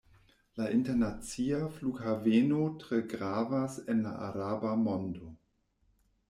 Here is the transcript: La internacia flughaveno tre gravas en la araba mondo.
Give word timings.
La 0.59 0.69
internacia 0.77 1.59
flughaveno 1.75 2.61
tre 2.85 2.99
gravas 3.13 3.77
en 3.95 4.01
la 4.07 4.15
araba 4.29 4.73
mondo. 4.87 5.31